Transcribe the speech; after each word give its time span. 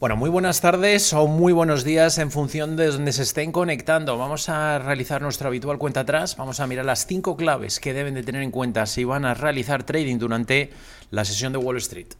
Bueno, 0.00 0.14
muy 0.14 0.30
buenas 0.30 0.60
tardes 0.60 1.12
o 1.12 1.26
muy 1.26 1.52
buenos 1.52 1.82
días 1.82 2.18
en 2.18 2.30
función 2.30 2.76
de 2.76 2.86
donde 2.86 3.10
se 3.10 3.24
estén 3.24 3.50
conectando. 3.50 4.16
Vamos 4.16 4.48
a 4.48 4.78
realizar 4.78 5.20
nuestra 5.20 5.48
habitual 5.48 5.78
cuenta 5.78 6.00
atrás. 6.00 6.36
Vamos 6.36 6.60
a 6.60 6.68
mirar 6.68 6.84
las 6.84 7.04
cinco 7.04 7.36
claves 7.36 7.80
que 7.80 7.92
deben 7.92 8.14
de 8.14 8.22
tener 8.22 8.42
en 8.42 8.52
cuenta 8.52 8.86
si 8.86 9.02
van 9.02 9.24
a 9.24 9.34
realizar 9.34 9.82
trading 9.82 10.18
durante 10.18 10.70
la 11.10 11.24
sesión 11.24 11.52
de 11.52 11.58
Wall 11.58 11.78
Street. 11.78 12.14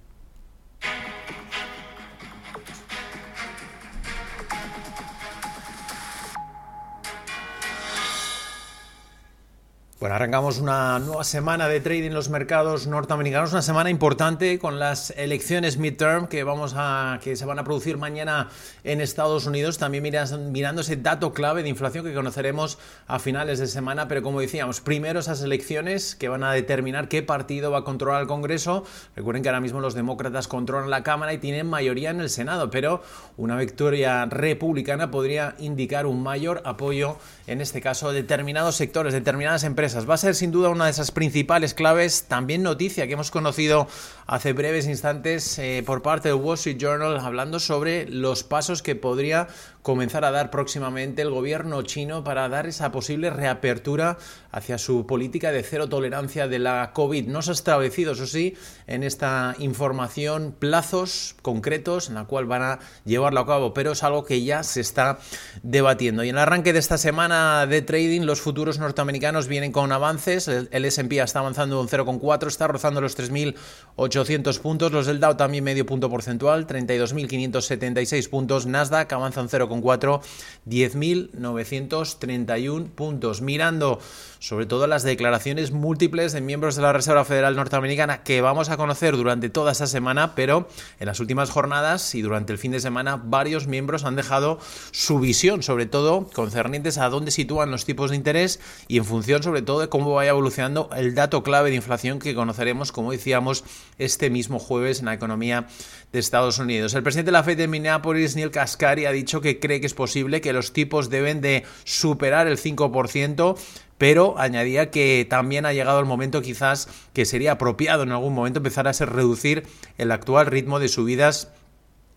Bueno, 10.01 10.15
arrancamos 10.15 10.61
una 10.61 11.01
nueva 11.01 11.25
semana 11.25 11.67
de 11.67 11.81
trading 11.81 12.05
en 12.05 12.15
los 12.15 12.29
mercados 12.29 12.87
norteamericanos, 12.87 13.51
una 13.51 13.63
semana 13.63 13.91
importante 13.91 14.61
con 14.61 14.79
las 14.79 15.11
elecciones 15.17 15.77
midterm 15.77 16.29
que 16.29 16.45
vamos 16.45 16.75
a 16.77 17.19
que 17.25 17.35
se 17.35 17.45
van 17.45 17.59
a 17.59 17.65
producir 17.65 17.97
mañana 17.97 18.49
en 18.85 19.01
Estados 19.01 19.47
Unidos, 19.47 19.79
también 19.79 20.05
mirando 20.53 20.83
ese 20.83 20.95
dato 20.95 21.33
clave 21.33 21.65
de 21.65 21.71
inflación 21.71 22.05
que 22.05 22.15
conoceremos 22.15 22.79
a 23.09 23.19
finales 23.19 23.59
de 23.59 23.67
semana, 23.67 24.07
pero 24.07 24.23
como 24.23 24.41
decíamos, 24.41 24.81
primero 24.81 25.19
esas 25.19 25.43
elecciones 25.43 26.15
que 26.15 26.29
van 26.29 26.45
a 26.45 26.53
determinar 26.53 27.09
qué 27.09 27.25
partido 27.25 27.73
va 27.73 27.79
a 27.79 27.85
controlar 27.85 28.23
el 28.23 28.29
Congreso. 28.29 28.85
Recuerden 29.17 29.43
que 29.43 29.49
ahora 29.49 29.61
mismo 29.61 29.81
los 29.81 29.95
demócratas 29.95 30.47
controlan 30.47 30.91
la 30.91 31.03
Cámara 31.03 31.33
y 31.33 31.39
tienen 31.39 31.67
mayoría 31.67 32.11
en 32.11 32.21
el 32.21 32.31
Senado, 32.31 32.71
pero 32.71 33.03
una 33.37 33.57
victoria 33.57 34.27
republicana 34.27 35.11
podría 35.11 35.57
indicar 35.59 36.07
un 36.07 36.23
mayor 36.23 36.63
apoyo 36.65 37.17
en 37.49 37.61
este 37.61 37.81
caso 37.81 38.11
a 38.11 38.13
determinados 38.13 38.77
sectores, 38.77 39.13
determinadas 39.13 39.65
empresas 39.65 39.88
Va 39.97 40.15
a 40.15 40.19
ser 40.19 40.35
sin 40.35 40.51
duda 40.51 40.69
una 40.69 40.85
de 40.85 40.91
esas 40.91 41.11
principales 41.11 41.73
claves. 41.73 42.25
También 42.29 42.63
noticia 42.63 43.07
que 43.07 43.15
hemos 43.15 43.31
conocido 43.31 43.89
hace 44.27 44.53
breves 44.53 44.87
instantes 44.87 45.59
eh, 45.59 45.83
por 45.87 46.03
parte 46.03 46.29
del 46.29 46.37
Wall 46.37 46.57
Street 46.57 46.77
Journal 46.79 47.19
hablando 47.19 47.59
sobre 47.59 48.07
los 48.09 48.45
pasos 48.45 48.83
que 48.83 48.95
podría 48.95 49.49
comenzar 49.89 50.27
a 50.27 50.31
dar 50.31 50.51
próximamente 50.51 51.23
el 51.23 51.31
gobierno 51.31 51.81
chino 51.81 52.23
para 52.23 52.47
dar 52.51 52.67
esa 52.67 52.93
posible 52.93 53.31
reapertura 53.31 54.19
hacia 54.53 54.77
su 54.77 55.07
política 55.07 55.51
de 55.51 55.63
cero 55.63 55.89
tolerancia 55.89 56.47
de 56.47 56.59
la 56.59 56.93
COVID. 56.93 57.27
No 57.27 57.41
se 57.41 57.53
ha 57.53 57.55
establecido, 57.55 58.13
eso 58.13 58.27
sí, 58.27 58.55
en 58.87 59.03
esta 59.03 59.55
información 59.59 60.55
plazos 60.59 61.37
concretos 61.41 62.11
en 62.11 62.17
la 62.17 62.25
cual 62.25 62.45
van 62.45 62.63
a 62.63 62.79
llevarlo 63.07 63.41
a 63.41 63.47
cabo, 63.47 63.73
pero 63.73 63.93
es 63.93 64.03
algo 64.03 64.27
que 64.27 64.45
ya 64.45 64.63
se 64.63 64.83
está 64.83 65.21
debatiendo. 65.63 66.23
Y 66.23 66.29
en 66.29 66.35
el 66.35 66.43
arranque 66.43 66.75
de 66.75 66.81
esta 66.81 66.99
semana 66.99 67.65
de 67.67 67.81
trading, 67.81 68.23
los 68.27 68.43
futuros 68.43 68.79
norteamericanos 68.79 69.49
vienen 69.49 69.73
con 69.73 69.78
avances. 69.87 70.49
El, 70.49 70.85
S&P 70.85 71.21
está 71.21 71.39
avanzando 71.41 71.81
un 71.81 71.89
0,4, 71.89 72.49
está 72.49 72.67
rozando 72.67 73.01
los 73.01 73.19
3.800 73.19 74.61
puntos. 74.61 74.93
Los 74.93 75.07
del 75.07 75.21
Dow 75.21 75.35
también 75.37 75.65
medio 75.65 75.87
punto 75.87 76.11
porcentual, 76.11 76.67
32.576 76.67 78.29
puntos. 78.29 78.67
Nasdaq 78.67 79.11
avanza 79.13 79.41
un 79.41 79.49
0,4 79.49 80.21
10.931 80.69 82.91
puntos. 82.91 83.41
Mirando 83.41 84.01
sobre 84.39 84.67
todo 84.67 84.87
las 84.87 85.03
declaraciones 85.03 85.73
múltiples 85.73 86.33
de 86.33 86.41
miembros 86.41 86.77
de 86.77 86.83
la 86.83 86.93
Reserva 86.93 87.25
Federal 87.25 87.57
Norteamericana 87.57 88.23
que 88.23 88.41
vamos 88.41 88.69
a 88.71 88.77
conocer 88.77 89.17
durante 89.17 89.51
toda 89.51 89.73
esta 89.73 89.87
semana, 89.87 90.35
pero 90.35 90.69
en 91.01 91.07
las 91.07 91.21
últimas 91.21 91.51
jornadas 91.51 92.15
y 92.15 92.23
durante 92.23 92.53
el 92.53 92.59
fin 92.59 92.73
de 92.73 92.81
semana 92.81 93.17
varios 93.17 93.67
miembros 93.67 94.05
han 94.05 94.17
dejado 94.17 94.59
su 94.91 95.19
visión, 95.19 95.63
sobre 95.63 95.87
todo 95.87 96.29
concernientes 96.33 96.99
a 96.99 97.09
dónde 97.09 97.31
sitúan 97.31 97.71
los 97.71 97.85
tipos 97.85 98.11
de 98.11 98.17
interés 98.17 98.61
y 98.87 98.99
en 98.99 99.05
función 99.05 99.43
sobre 99.43 99.63
todo 99.63 99.81
de 99.81 99.89
cómo 99.89 100.15
vaya 100.15 100.31
evolucionando 100.31 100.91
el 100.97 101.15
dato 101.15 101.43
clave 101.43 101.71
de 101.71 101.77
inflación 101.77 102.19
que 102.19 102.35
conoceremos, 102.35 102.93
como 102.93 103.13
decíamos, 103.13 103.65
este 103.99 104.31
mismo 104.31 104.59
jueves 104.59 105.01
en 105.01 105.07
la 105.07 105.15
economía 105.15 105.67
de 106.13 106.19
Estados 106.19 106.59
Unidos. 106.59 106.95
El 106.95 107.03
presidente 107.03 107.29
de 107.29 107.33
la 107.33 107.43
Fed 107.43 107.59
de 107.59 107.69
Minneapolis, 107.69 108.37
Neil 108.37 108.51
Kaskari, 108.51 109.07
ha 109.07 109.13
dicho 109.13 109.41
que 109.41 109.61
cree 109.61 109.81
que 109.81 109.87
es 109.87 109.95
posible 109.95 110.41
que 110.41 110.53
los 110.53 110.73
tipos 110.73 111.11
deben 111.11 111.41
de 111.41 111.65
superar 111.85 112.47
el 112.47 112.59
5%, 112.59 113.57
pero 113.99 114.39
añadía 114.39 114.91
que 114.91 115.27
también 115.29 115.67
ha 115.67 115.73
llegado 115.73 116.01
el 116.01 116.07
momento 116.07 116.41
quizás 116.41 116.89
que 117.13 117.25
sería 117.25 117.53
apropiado 117.53 118.05
en 118.05 118.13
algún 118.13 118.35
momento 118.35 118.61
empezar 118.61 118.89
a 118.89 118.93
reducir 118.93 119.67
el 119.99 120.13
actual 120.13 120.47
ritmo 120.47 120.79
de 120.79 120.89
subidas 120.89 121.49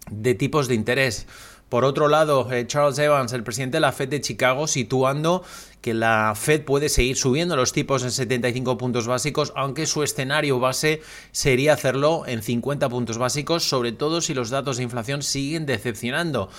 de 0.10 0.36
tipos 0.36 0.68
de 0.68 0.76
interés. 0.76 1.28
Por 1.72 1.86
otro 1.86 2.10
lado, 2.10 2.52
eh, 2.52 2.68
Charles 2.68 3.00
Evans, 3.00 3.32
el 3.32 3.44
presidente 3.44 3.78
de 3.78 3.82
la 3.82 3.94
Fed 3.94 4.10
de 4.10 4.20
Chicago, 4.20 4.68
situando 4.68 5.42
que 5.80 5.94
la 5.94 6.34
Fed 6.36 6.66
puede 6.66 6.90
seguir 6.90 7.16
subiendo 7.16 7.56
los 7.56 7.72
tipos 7.72 8.04
en 8.04 8.12
75 8.12 8.78
puntos 8.78 9.08
básicos, 9.08 9.54
aunque 9.56 9.86
su 9.86 10.04
escenario 10.04 10.60
base 10.60 11.02
sería 11.32 11.72
hacerlo 11.72 12.24
en 12.28 12.42
50 12.42 12.90
puntos 12.90 13.18
básicos, 13.18 13.64
sobre 13.64 13.94
todo 13.94 14.20
si 14.20 14.34
los 14.34 14.50
datos 14.50 14.76
de 14.78 14.84
inflación 14.84 15.24
siguen 15.24 15.66
decepcionando 15.66 16.50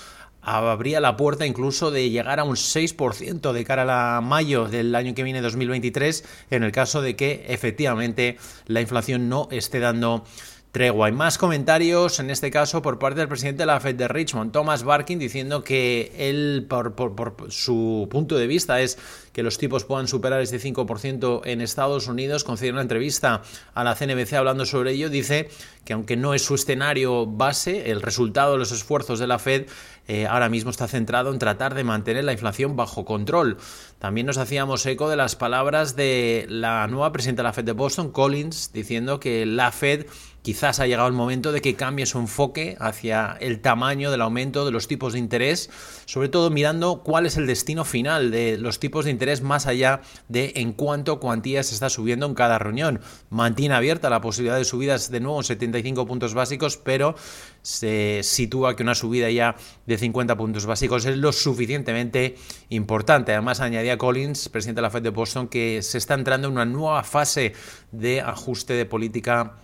habría 0.42 1.00
la 1.00 1.16
puerta 1.16 1.46
incluso 1.46 1.90
de 1.90 2.10
llegar 2.10 2.40
a 2.40 2.44
un 2.44 2.56
6% 2.56 3.52
de 3.52 3.64
cara 3.64 4.16
a 4.16 4.20
mayo 4.20 4.66
del 4.66 4.94
año 4.94 5.14
que 5.14 5.22
viene 5.22 5.40
2023 5.40 6.24
en 6.50 6.62
el 6.64 6.72
caso 6.72 7.00
de 7.00 7.16
que 7.16 7.44
efectivamente 7.48 8.36
la 8.66 8.80
inflación 8.80 9.28
no 9.28 9.48
esté 9.50 9.78
dando 9.78 10.24
tregua. 10.72 11.06
Hay 11.06 11.12
más 11.12 11.36
comentarios, 11.36 12.18
en 12.18 12.30
este 12.30 12.50
caso 12.50 12.80
por 12.80 12.98
parte 12.98 13.20
del 13.20 13.28
presidente 13.28 13.62
de 13.62 13.66
la 13.66 13.78
Fed 13.78 13.94
de 13.94 14.08
Richmond, 14.08 14.52
Thomas 14.52 14.84
Barkin, 14.84 15.18
diciendo 15.18 15.62
que 15.62 16.12
él, 16.16 16.66
por, 16.66 17.34
su 17.50 18.08
punto 18.10 18.38
de 18.38 18.46
vista, 18.46 18.80
es 18.80 18.98
que 19.34 19.42
los 19.42 19.58
tipos 19.58 19.84
puedan 19.84 20.08
superar 20.08 20.40
este 20.40 20.58
5% 20.58 21.42
en 21.44 21.60
Estados 21.60 22.08
Unidos. 22.08 22.42
Concedió 22.42 22.72
una 22.72 22.82
entrevista 22.82 23.42
a 23.74 23.84
la 23.84 23.94
CNBC 23.94 24.32
hablando 24.32 24.64
sobre 24.64 24.92
ello. 24.92 25.10
Dice 25.10 25.50
que 25.84 25.92
aunque 25.92 26.16
no 26.16 26.32
es 26.32 26.42
su 26.42 26.54
escenario 26.54 27.26
base, 27.26 27.90
el 27.90 28.00
resultado 28.00 28.52
de 28.52 28.58
los 28.58 28.72
esfuerzos 28.72 29.18
de 29.18 29.26
la 29.26 29.38
Fed 29.38 29.66
eh, 30.08 30.26
ahora 30.26 30.48
mismo 30.48 30.70
está 30.70 30.88
centrado 30.88 31.32
en 31.32 31.38
tratar 31.38 31.74
de 31.74 31.84
mantener 31.84 32.24
la 32.24 32.32
inflación 32.32 32.76
bajo 32.76 33.04
control. 33.04 33.58
También 33.98 34.26
nos 34.26 34.38
hacíamos 34.38 34.84
eco 34.86 35.08
de 35.08 35.16
las 35.16 35.36
palabras 35.36 35.94
de 35.94 36.46
la 36.48 36.86
nueva 36.88 37.12
presidenta 37.12 37.42
de 37.42 37.48
la 37.48 37.52
Fed 37.52 37.64
de 37.64 37.72
Boston, 37.72 38.10
Collins, 38.10 38.72
diciendo 38.72 39.20
que 39.20 39.46
la 39.46 39.70
Fed 39.70 40.06
quizás 40.42 40.80
ha 40.80 40.86
llegado 40.86 41.08
el 41.08 41.14
momento 41.14 41.52
de 41.52 41.60
que 41.60 41.74
cambie 41.74 42.06
su 42.06 42.18
enfoque 42.18 42.76
hacia 42.80 43.36
el 43.40 43.60
tamaño 43.60 44.10
del 44.10 44.20
aumento 44.20 44.64
de 44.64 44.72
los 44.72 44.88
tipos 44.88 45.12
de 45.12 45.20
interés, 45.20 45.70
sobre 46.04 46.28
todo 46.28 46.50
mirando 46.50 47.02
cuál 47.02 47.26
es 47.26 47.36
el 47.36 47.46
destino 47.46 47.84
final 47.84 48.30
de 48.30 48.58
los 48.58 48.78
tipos 48.78 49.04
de 49.04 49.12
interés 49.12 49.42
más 49.42 49.66
allá 49.66 50.02
de 50.28 50.52
en 50.56 50.72
cuánto 50.72 51.20
cuantía 51.20 51.62
se 51.62 51.74
está 51.74 51.88
subiendo 51.88 52.26
en 52.26 52.34
cada 52.34 52.58
reunión. 52.58 53.00
Mantiene 53.30 53.74
abierta 53.74 54.10
la 54.10 54.20
posibilidad 54.20 54.56
de 54.56 54.64
subidas 54.64 55.10
de 55.10 55.20
nuevo 55.20 55.38
en 55.38 55.44
75 55.44 56.06
puntos 56.06 56.34
básicos, 56.34 56.76
pero 56.76 57.14
se 57.62 58.20
sitúa 58.24 58.74
que 58.74 58.82
una 58.82 58.94
subida 58.94 59.30
ya 59.30 59.54
de 59.86 59.96
50 59.96 60.36
puntos 60.36 60.66
básicos 60.66 61.04
es 61.06 61.16
lo 61.16 61.32
suficientemente 61.32 62.34
importante. 62.68 63.32
Además, 63.32 63.60
añadía 63.60 63.96
Collins, 63.98 64.48
presidente 64.48 64.80
de 64.80 64.82
la 64.82 64.90
Fed 64.90 65.02
de 65.02 65.10
Boston, 65.10 65.48
que 65.48 65.82
se 65.82 65.98
está 65.98 66.14
entrando 66.14 66.48
en 66.48 66.54
una 66.54 66.64
nueva 66.64 67.04
fase 67.04 67.52
de 67.92 68.20
ajuste 68.20 68.74
de 68.74 68.86
política 68.86 69.56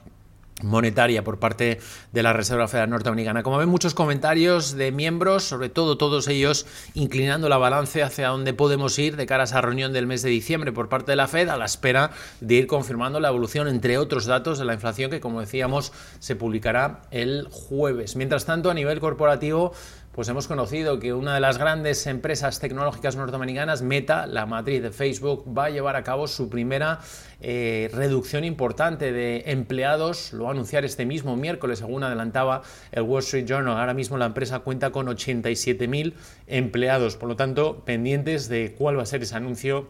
monetaria 0.63 1.25
por 1.25 1.39
parte 1.39 1.81
de 2.13 2.23
la 2.23 2.33
Reserva 2.33 2.69
Federal 2.69 2.91
Norteamericana. 2.91 3.43
Como 3.43 3.59
ven 3.59 3.69
muchos 3.69 3.95
comentarios 3.95 4.77
de 4.77 4.93
miembros, 4.93 5.45
sobre 5.45 5.69
todo 5.69 5.99
todos 5.99 6.29
ellos 6.29 6.67
inclinando 6.95 7.49
la 7.49 7.59
balance 7.59 8.03
hacia 8.03 8.29
dónde 8.29 8.55
podemos 8.55 8.99
ir 8.99 9.17
de 9.17 9.27
cara 9.27 9.43
a 9.43 9.45
esa 9.45 9.61
reunión 9.61 9.93
del 9.93 10.07
mes 10.07 10.23
de 10.23 10.31
diciembre 10.31 10.73
por 10.73 10.89
parte 10.89 11.13
de 11.13 11.17
la 11.17 11.29
Fed 11.29 11.49
a 11.49 11.57
la 11.57 11.65
espera 11.65 12.11
de 12.41 12.55
ir 12.55 12.67
confirmando 12.67 13.21
la 13.21 13.29
evolución 13.29 13.69
entre 13.69 13.99
otros 13.99 14.27
datos 14.27 14.59
de 14.59 14.65
la 14.65 14.75
inflación 14.75 15.11
que 15.11 15.21
como 15.21 15.41
decíamos 15.41 15.93
se 16.19 16.37
publicará 16.37 17.03
el 17.11 17.49
jueves. 17.51 18.17
Mientras 18.17 18.45
tanto 18.45 18.71
a 18.71 18.75
nivel 18.75 19.01
corporativo 19.01 19.73
pues 20.19 20.29
hemos 20.29 20.49
conocido 20.49 20.99
que 20.99 21.13
una 21.13 21.33
de 21.33 21.39
las 21.39 21.59
grandes 21.59 22.05
empresas 22.09 22.59
tecnológicas 22.59 23.15
norteamericanas, 23.15 23.83
Meta, 23.83 24.27
la 24.27 24.47
matriz 24.47 24.83
de 24.83 24.91
Facebook, 24.91 25.45
va 25.57 25.67
a 25.67 25.71
llevar 25.71 25.95
a 25.95 26.03
cabo 26.03 26.27
su 26.27 26.51
primera 26.51 26.99
eh, 27.41 27.89
reducción 27.93 28.43
importante 28.43 29.13
de 29.13 29.45
empleados. 29.47 30.33
Lo 30.33 30.43
va 30.43 30.51
a 30.51 30.53
anunciar 30.55 30.85
este 30.85 31.07
mismo 31.07 31.37
miércoles, 31.37 31.79
según 31.79 32.03
adelantaba 32.03 32.63
el 32.91 33.03
Wall 33.03 33.21
Street 33.21 33.47
Journal. 33.47 33.79
Ahora 33.79 33.95
mismo 33.95 34.19
la 34.19 34.27
empresa 34.27 34.59
cuenta 34.59 34.91
con 34.91 35.07
87.000 35.07 36.15
empleados. 36.49 37.17
Por 37.17 37.29
lo 37.29 37.37
tanto, 37.37 37.85
pendientes 37.85 38.49
de 38.49 38.75
cuál 38.77 38.99
va 38.99 39.05
a 39.05 39.07
ser 39.07 39.23
ese 39.23 39.37
anuncio 39.37 39.87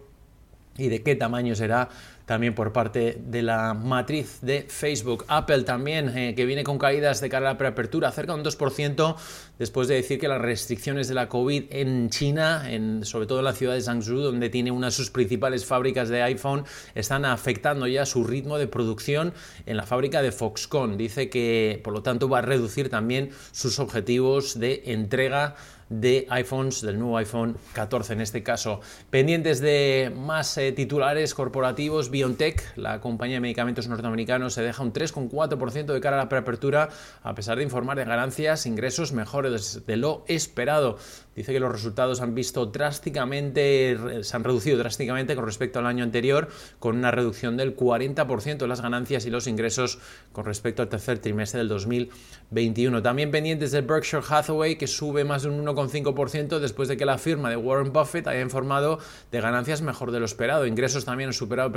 y 0.76 0.88
de 0.88 1.02
qué 1.02 1.16
tamaño 1.16 1.54
será 1.54 1.88
también 2.28 2.54
por 2.54 2.74
parte 2.74 3.18
de 3.24 3.40
la 3.40 3.72
matriz 3.72 4.40
de 4.42 4.66
Facebook. 4.68 5.24
Apple 5.28 5.62
también, 5.62 6.16
eh, 6.16 6.34
que 6.34 6.44
viene 6.44 6.62
con 6.62 6.76
caídas 6.76 7.22
de 7.22 7.30
cara 7.30 7.48
a 7.48 7.52
la 7.54 7.58
preapertura, 7.58 8.12
cerca 8.12 8.34
de 8.34 8.40
un 8.40 8.44
2%, 8.44 9.16
después 9.58 9.88
de 9.88 9.94
decir 9.94 10.20
que 10.20 10.28
las 10.28 10.38
restricciones 10.38 11.08
de 11.08 11.14
la 11.14 11.30
COVID 11.30 11.64
en 11.70 12.10
China, 12.10 12.70
en, 12.70 13.06
sobre 13.06 13.26
todo 13.26 13.38
en 13.38 13.46
la 13.46 13.54
ciudad 13.54 13.72
de 13.72 13.80
Zhangzhou, 13.80 14.18
donde 14.18 14.50
tiene 14.50 14.70
una 14.70 14.88
de 14.88 14.92
sus 14.92 15.10
principales 15.10 15.64
fábricas 15.64 16.10
de 16.10 16.20
iPhone, 16.20 16.64
están 16.94 17.24
afectando 17.24 17.86
ya 17.86 18.04
su 18.04 18.22
ritmo 18.24 18.58
de 18.58 18.66
producción 18.66 19.32
en 19.64 19.78
la 19.78 19.84
fábrica 19.84 20.20
de 20.20 20.30
Foxconn. 20.30 20.98
Dice 20.98 21.30
que, 21.30 21.80
por 21.82 21.94
lo 21.94 22.02
tanto, 22.02 22.28
va 22.28 22.40
a 22.40 22.42
reducir 22.42 22.90
también 22.90 23.30
sus 23.52 23.78
objetivos 23.78 24.60
de 24.60 24.82
entrega 24.84 25.56
de 25.88 26.26
iPhones, 26.30 26.82
del 26.82 26.98
nuevo 26.98 27.16
iPhone 27.16 27.56
14 27.72 28.12
en 28.12 28.20
este 28.20 28.42
caso. 28.42 28.80
Pendientes 29.10 29.60
de 29.60 30.12
más 30.14 30.56
eh, 30.58 30.72
titulares 30.72 31.34
corporativos, 31.34 32.10
BioNTech, 32.18 32.76
la 32.76 33.00
compañía 33.00 33.36
de 33.36 33.40
medicamentos 33.40 33.86
norteamericanos, 33.86 34.54
se 34.54 34.62
deja 34.62 34.82
un 34.82 34.92
3,4% 34.92 35.92
de 35.92 36.00
cara 36.00 36.16
a 36.16 36.24
la 36.24 36.28
preapertura, 36.28 36.88
a 37.22 37.34
pesar 37.34 37.58
de 37.58 37.62
informar 37.62 37.96
de 37.96 38.04
ganancias, 38.04 38.66
ingresos 38.66 39.12
mejores 39.12 39.86
de 39.86 39.96
lo 39.96 40.24
esperado. 40.26 40.98
Dice 41.36 41.52
que 41.52 41.60
los 41.60 41.70
resultados 41.70 42.20
han 42.20 42.34
visto 42.34 42.66
drásticamente, 42.66 44.24
se 44.24 44.36
han 44.36 44.42
reducido 44.42 44.76
drásticamente 44.76 45.36
con 45.36 45.46
respecto 45.46 45.78
al 45.78 45.86
año 45.86 46.02
anterior, 46.02 46.48
con 46.80 46.96
una 46.96 47.12
reducción 47.12 47.56
del 47.56 47.76
40% 47.76 48.58
de 48.58 48.66
las 48.66 48.80
ganancias 48.80 49.24
y 49.24 49.30
los 49.30 49.46
ingresos 49.46 50.00
con 50.32 50.44
respecto 50.44 50.82
al 50.82 50.88
tercer 50.88 51.20
trimestre 51.20 51.58
del 51.58 51.68
2021. 51.68 53.02
También 53.02 53.30
pendientes 53.30 53.70
de 53.70 53.82
Berkshire 53.82 54.24
Hathaway, 54.28 54.76
que 54.76 54.88
sube 54.88 55.22
más 55.22 55.44
de 55.44 55.50
un 55.50 55.64
1,5% 55.64 56.58
después 56.58 56.88
de 56.88 56.96
que 56.96 57.04
la 57.04 57.18
firma 57.18 57.50
de 57.50 57.56
Warren 57.56 57.92
Buffett 57.92 58.26
haya 58.26 58.40
informado 58.40 58.98
de 59.30 59.40
ganancias 59.40 59.80
mejor 59.80 60.10
de 60.10 60.18
lo 60.18 60.26
esperado. 60.26 60.66
Ingresos 60.66 61.04
también 61.04 61.28
han 61.28 61.34
superado 61.34 61.70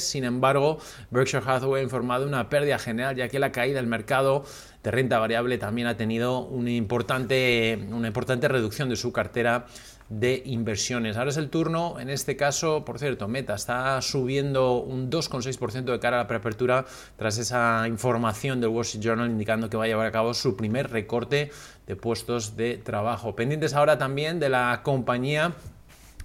sin 0.00 0.24
embargo, 0.24 0.78
Berkshire 1.10 1.42
Hathaway 1.46 1.80
ha 1.80 1.84
informado 1.84 2.26
una 2.26 2.48
pérdida 2.48 2.78
general, 2.78 3.16
ya 3.16 3.28
que 3.28 3.38
la 3.38 3.52
caída 3.52 3.76
del 3.76 3.86
mercado 3.86 4.44
de 4.82 4.90
renta 4.90 5.18
variable 5.18 5.58
también 5.58 5.86
ha 5.88 5.96
tenido 5.96 6.40
una 6.40 6.70
importante, 6.70 7.78
una 7.90 8.08
importante 8.08 8.48
reducción 8.48 8.88
de 8.88 8.96
su 8.96 9.12
cartera 9.12 9.66
de 10.08 10.42
inversiones. 10.46 11.16
Ahora 11.16 11.30
es 11.30 11.36
el 11.36 11.50
turno, 11.50 12.00
en 12.00 12.08
este 12.08 12.36
caso, 12.36 12.84
por 12.84 12.98
cierto, 12.98 13.28
Meta 13.28 13.54
está 13.54 14.00
subiendo 14.00 14.78
un 14.78 15.10
2,6% 15.10 15.84
de 15.84 15.98
cara 15.98 16.16
a 16.18 16.22
la 16.22 16.26
preapertura 16.26 16.86
tras 17.16 17.38
esa 17.38 17.86
información 17.86 18.60
del 18.60 18.70
Wall 18.70 18.82
Street 18.82 19.04
Journal 19.04 19.30
indicando 19.30 19.68
que 19.68 19.76
va 19.76 19.84
a 19.84 19.88
llevar 19.88 20.06
a 20.06 20.12
cabo 20.12 20.32
su 20.32 20.56
primer 20.56 20.90
recorte 20.90 21.50
de 21.86 21.96
puestos 21.96 22.56
de 22.56 22.78
trabajo. 22.78 23.36
Pendientes 23.36 23.74
ahora 23.74 23.98
también 23.98 24.40
de 24.40 24.48
la 24.48 24.80
compañía 24.82 25.54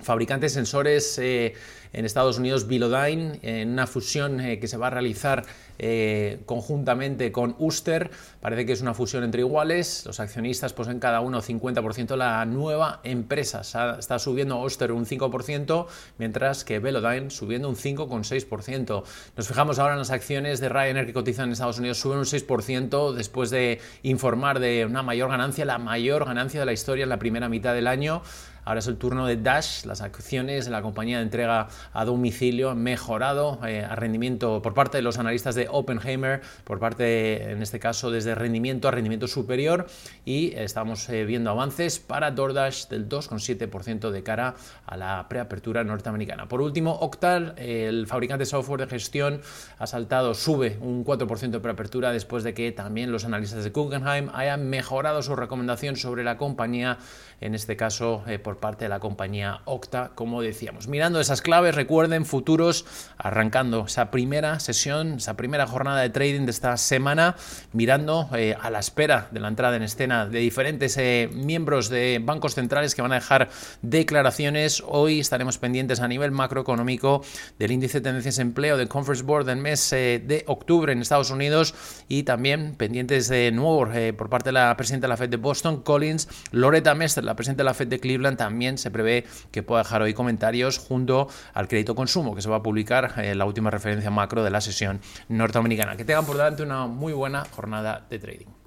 fabricante 0.03 0.45
de 0.45 0.49
sensores 0.49 1.17
eh, 1.19 1.53
en 1.93 2.05
Estados 2.05 2.39
Unidos, 2.39 2.67
Bilodyne, 2.67 3.39
en 3.43 3.69
una 3.69 3.87
fusión 3.87 4.39
eh, 4.39 4.59
que 4.59 4.67
se 4.67 4.77
va 4.77 4.87
a 4.87 4.89
realizar 4.89 5.45
eh, 5.79 6.39
conjuntamente 6.45 7.31
con 7.31 7.55
Uster. 7.59 8.09
Parece 8.41 8.65
que 8.65 8.73
es 8.73 8.81
una 8.81 8.93
fusión 8.93 9.23
entre 9.23 9.41
iguales. 9.41 10.03
Los 10.05 10.19
accionistas 10.19 10.73
poseen 10.73 10.99
cada 10.99 11.21
uno 11.21 11.41
50% 11.41 12.15
la 12.15 12.43
nueva 12.45 12.99
empresa. 13.03 13.61
Está 13.61 14.19
subiendo 14.19 14.59
Uster 14.61 14.91
un 14.91 15.05
5%, 15.05 15.87
mientras 16.17 16.63
que 16.63 16.79
Velodyne 16.79 17.29
subiendo 17.29 17.69
un 17.69 17.75
5,6%. 17.75 19.03
Nos 19.37 19.47
fijamos 19.47 19.79
ahora 19.79 19.93
en 19.93 19.99
las 19.99 20.11
acciones 20.11 20.59
de 20.59 20.69
Ryanair 20.69 21.05
que 21.05 21.13
cotizan 21.13 21.45
en 21.45 21.53
Estados 21.53 21.79
Unidos, 21.79 21.99
suben 21.99 22.19
un 22.19 22.25
6% 22.25 23.13
después 23.13 23.51
de 23.51 23.79
informar 24.01 24.59
de 24.59 24.85
una 24.85 25.03
mayor 25.03 25.29
ganancia, 25.29 25.63
la 25.65 25.77
mayor 25.77 26.25
ganancia 26.25 26.59
de 26.59 26.65
la 26.65 26.73
historia 26.73 27.03
en 27.03 27.09
la 27.09 27.19
primera 27.19 27.49
mitad 27.49 27.73
del 27.73 27.87
año. 27.87 28.23
Ahora 28.65 28.79
es 28.79 28.87
el 28.87 28.97
turno 28.97 29.25
de 29.25 29.37
Dash, 29.37 29.85
las 29.85 30.01
acciones 30.01 30.65
de 30.65 30.71
la 30.71 30.81
compañía 30.81 31.17
de 31.17 31.23
entrega 31.23 31.67
a 31.91 32.05
domicilio 32.05 32.75
mejorado 32.75 33.59
eh, 33.67 33.83
a 33.83 33.95
rendimiento 33.95 34.61
por 34.61 34.73
parte 34.73 34.97
de 34.97 35.03
los 35.03 35.19
analistas 35.19 35.55
de 35.55 35.67
Oppenheimer, 35.69 36.41
por 36.63 36.79
parte, 36.79 37.51
en 37.51 37.61
este 37.61 37.79
caso, 37.79 38.09
desde 38.09 38.35
rendimiento 38.35 38.87
a 38.87 38.91
rendimiento 38.91 39.27
superior 39.27 39.87
y 40.23 40.53
estamos 40.55 41.09
eh, 41.09 41.25
viendo 41.25 41.49
avances 41.49 41.99
para 41.99 42.31
DoorDash 42.31 42.87
del 42.87 43.09
2,7% 43.09 44.11
de 44.11 44.23
cara 44.23 44.55
a 44.85 44.95
la 44.95 45.27
preapertura 45.27 45.83
norteamericana. 45.83 46.47
Por 46.47 46.61
último, 46.61 46.93
Octal, 46.93 47.55
el 47.57 48.07
fabricante 48.07 48.43
de 48.43 48.45
software 48.45 48.81
de 48.81 48.87
gestión, 48.87 49.41
ha 49.77 49.87
saltado, 49.87 50.33
sube 50.33 50.77
un 50.79 51.03
4% 51.03 51.49
de 51.49 51.59
preapertura 51.59 52.11
después 52.11 52.43
de 52.43 52.53
que 52.53 52.71
también 52.71 53.11
los 53.11 53.25
analistas 53.25 53.63
de 53.63 53.71
Guggenheim 53.71 54.29
hayan 54.33 54.69
mejorado 54.69 55.21
su 55.21 55.35
recomendación 55.35 55.95
sobre 55.95 56.23
la 56.23 56.37
compañía, 56.37 56.97
en 57.41 57.55
este 57.55 57.75
caso 57.75 58.23
eh, 58.27 58.39
por 58.39 58.52
parte 58.57 58.85
de 58.85 58.89
la 58.89 58.99
compañía 58.99 59.61
Octa, 59.65 60.11
como 60.15 60.41
decíamos. 60.41 60.87
Mirando 60.87 61.19
esas 61.19 61.41
claves, 61.41 61.75
recuerden, 61.75 62.25
futuros, 62.25 62.85
arrancando 63.17 63.85
esa 63.85 64.11
primera 64.11 64.59
sesión, 64.59 65.13
esa 65.13 65.35
primera 65.35 65.67
jornada 65.67 66.01
de 66.01 66.09
trading 66.09 66.45
de 66.45 66.51
esta 66.51 66.77
semana, 66.77 67.35
mirando 67.71 68.29
eh, 68.35 68.55
a 68.59 68.69
la 68.69 68.79
espera 68.79 69.27
de 69.31 69.39
la 69.39 69.47
entrada 69.47 69.75
en 69.75 69.83
escena 69.83 70.25
de 70.25 70.39
diferentes 70.39 70.97
eh, 70.97 71.29
miembros 71.33 71.89
de 71.89 72.21
bancos 72.23 72.55
centrales 72.55 72.95
que 72.95 73.01
van 73.01 73.11
a 73.11 73.15
dejar 73.15 73.49
declaraciones. 73.81 74.83
Hoy 74.85 75.19
estaremos 75.19 75.57
pendientes 75.57 75.99
a 75.99 76.07
nivel 76.07 76.31
macroeconómico 76.31 77.23
del 77.59 77.71
índice 77.71 77.99
de 77.99 78.03
tendencias 78.03 78.37
de 78.37 78.41
empleo 78.43 78.77
del 78.77 78.87
Conference 78.87 79.23
Board 79.23 79.45
del 79.45 79.57
mes 79.57 79.91
eh, 79.93 80.21
de 80.25 80.43
octubre 80.47 80.93
en 80.93 81.01
Estados 81.01 81.31
Unidos 81.31 81.75
y 82.07 82.23
también 82.23 82.75
pendientes 82.75 83.27
de 83.27 83.51
nuevo 83.51 83.87
por 84.17 84.29
parte 84.29 84.49
de 84.49 84.53
la 84.53 84.75
presidenta 84.77 85.07
de 85.07 85.09
la 85.09 85.17
Fed 85.17 85.29
de 85.29 85.37
Boston, 85.37 85.81
Collins, 85.81 86.27
Loretta 86.51 86.95
Mester, 86.95 87.23
la 87.23 87.35
presidenta 87.35 87.63
de 87.63 87.65
la 87.65 87.73
Fed 87.73 87.87
de 87.87 87.99
Cleveland, 87.99 88.37
también 88.43 88.77
se 88.77 88.91
prevé 88.91 89.25
que 89.51 89.63
pueda 89.63 89.83
dejar 89.83 90.01
hoy 90.01 90.13
comentarios 90.13 90.77
junto 90.77 91.29
al 91.53 91.69
crédito 91.69 91.95
consumo 91.95 92.35
que 92.35 92.41
se 92.41 92.49
va 92.49 92.57
a 92.57 92.63
publicar 92.63 93.13
en 93.17 93.37
la 93.37 93.45
última 93.45 93.71
referencia 93.71 94.11
macro 94.11 94.43
de 94.43 94.49
la 94.49 94.59
sesión 94.59 94.99
norteamericana. 95.29 95.95
Que 95.95 96.03
tengan 96.03 96.25
por 96.25 96.35
delante 96.35 96.61
una 96.61 96.87
muy 96.87 97.13
buena 97.13 97.45
jornada 97.45 98.05
de 98.09 98.19
trading. 98.19 98.62